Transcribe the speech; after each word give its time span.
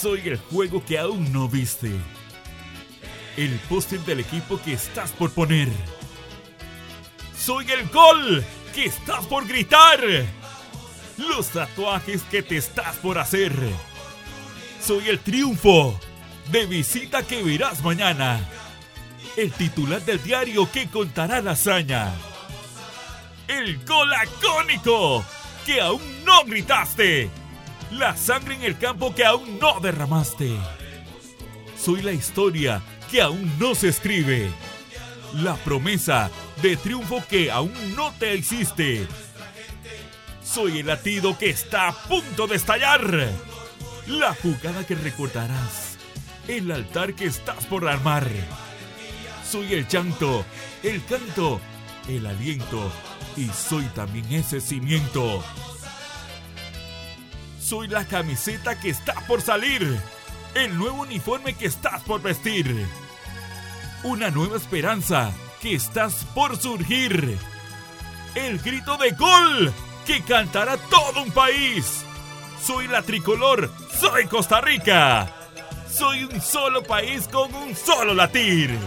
Soy 0.00 0.28
el 0.28 0.36
juego 0.36 0.84
que 0.84 0.96
aún 0.96 1.32
no 1.32 1.48
viste. 1.48 1.90
El 3.36 3.58
póster 3.68 3.98
del 4.00 4.20
equipo 4.20 4.60
que 4.62 4.74
estás 4.74 5.10
por 5.10 5.32
poner. 5.32 5.68
Soy 7.36 7.68
el 7.72 7.88
gol 7.88 8.44
que 8.72 8.84
estás 8.84 9.26
por 9.26 9.48
gritar. 9.48 9.98
Los 11.16 11.48
tatuajes 11.48 12.22
que 12.30 12.44
te 12.44 12.58
estás 12.58 12.96
por 12.98 13.18
hacer. 13.18 13.52
Soy 14.80 15.08
el 15.08 15.18
triunfo 15.18 15.98
de 16.52 16.66
visita 16.66 17.24
que 17.24 17.42
verás 17.42 17.82
mañana. 17.82 18.38
El 19.36 19.50
titular 19.50 20.00
del 20.02 20.22
diario 20.22 20.70
que 20.70 20.88
contará 20.88 21.40
la 21.40 21.52
hazaña. 21.52 22.12
El 23.48 23.84
gol 23.84 24.12
acónico 24.14 25.24
que 25.66 25.80
aún 25.80 26.24
no 26.24 26.44
gritaste. 26.44 27.47
La 27.90 28.16
sangre 28.16 28.54
en 28.54 28.62
el 28.62 28.76
campo 28.76 29.14
que 29.14 29.24
aún 29.24 29.58
no 29.58 29.80
derramaste. 29.80 30.56
Soy 31.78 32.02
la 32.02 32.12
historia 32.12 32.82
que 33.10 33.22
aún 33.22 33.50
no 33.58 33.74
se 33.74 33.88
escribe. 33.88 34.50
La 35.34 35.56
promesa 35.56 36.30
de 36.60 36.76
triunfo 36.76 37.22
que 37.28 37.50
aún 37.50 37.72
no 37.96 38.12
te 38.18 38.36
hiciste. 38.36 39.06
Soy 40.42 40.80
el 40.80 40.86
latido 40.86 41.38
que 41.38 41.50
está 41.50 41.88
a 41.88 41.92
punto 41.92 42.46
de 42.46 42.56
estallar. 42.56 43.30
La 44.06 44.34
jugada 44.34 44.86
que 44.86 44.94
recordarás. 44.94 45.96
El 46.46 46.70
altar 46.70 47.14
que 47.14 47.26
estás 47.26 47.64
por 47.66 47.88
armar. 47.88 48.28
Soy 49.50 49.72
el 49.72 49.88
llanto, 49.88 50.44
el 50.82 51.02
canto, 51.06 51.60
el 52.06 52.26
aliento 52.26 52.90
y 53.36 53.48
soy 53.48 53.84
también 53.94 54.30
ese 54.32 54.60
cimiento. 54.60 55.42
Soy 57.68 57.86
la 57.86 58.06
camiseta 58.06 58.80
que 58.80 58.88
está 58.88 59.12
por 59.26 59.42
salir, 59.42 60.00
el 60.54 60.78
nuevo 60.78 61.02
uniforme 61.02 61.52
que 61.52 61.66
estás 61.66 62.00
por 62.04 62.22
vestir, 62.22 62.86
una 64.04 64.30
nueva 64.30 64.56
esperanza 64.56 65.30
que 65.60 65.74
estás 65.74 66.24
por 66.34 66.56
surgir, 66.56 67.36
el 68.34 68.58
grito 68.60 68.96
de 68.96 69.10
gol 69.10 69.70
que 70.06 70.22
cantará 70.22 70.78
todo 70.78 71.22
un 71.22 71.30
país. 71.30 72.06
Soy 72.64 72.88
la 72.88 73.02
tricolor, 73.02 73.70
soy 74.00 74.24
Costa 74.28 74.62
Rica. 74.62 75.30
Soy 75.92 76.24
un 76.24 76.40
solo 76.40 76.82
país 76.82 77.28
con 77.28 77.54
un 77.54 77.76
solo 77.76 78.14
latir. 78.14 78.78